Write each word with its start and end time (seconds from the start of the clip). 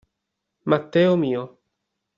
Matteo 0.71 1.15
mio. 1.27 1.47